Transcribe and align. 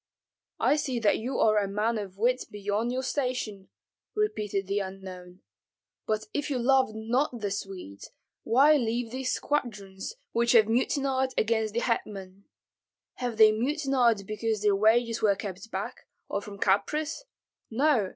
"I 0.59 0.77
see 0.77 0.97
that 0.97 1.19
you 1.19 1.37
are 1.37 1.59
a 1.59 1.67
man 1.67 1.99
of 1.99 2.17
wit 2.17 2.45
beyond 2.49 2.91
your 2.91 3.03
station," 3.03 3.69
repeated 4.15 4.65
the 4.65 4.79
unknown. 4.79 5.41
"But 6.07 6.25
if 6.33 6.49
you 6.49 6.57
love 6.57 6.95
not 6.95 7.39
the 7.39 7.51
Swedes, 7.51 8.09
why 8.41 8.77
leave 8.77 9.11
these 9.11 9.31
squadrons, 9.31 10.15
which 10.31 10.53
have 10.53 10.67
mutinied 10.67 11.33
against 11.37 11.75
the 11.75 11.81
hetman? 11.81 12.45
Have 13.17 13.37
they 13.37 13.51
mutinied 13.51 14.25
because 14.25 14.63
their 14.63 14.75
wages 14.75 15.21
were 15.21 15.35
kept 15.35 15.69
back, 15.69 16.07
or 16.27 16.41
from 16.41 16.57
caprice? 16.57 17.23
No! 17.69 18.09